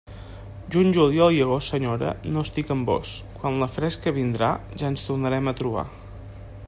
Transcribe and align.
Juny, 0.75 0.87
juliol 0.97 1.35
i 1.35 1.41
agost, 1.43 1.73
senyora, 1.73 2.13
no 2.37 2.45
estic 2.49 2.73
amb 2.77 2.89
vós; 2.93 3.13
quan 3.37 3.61
la 3.65 3.69
fresca 3.77 4.17
vindrà 4.19 4.51
ja 4.83 4.93
ens 4.95 5.09
tornarem 5.11 5.53
a 5.53 5.59
trobar. 5.63 5.87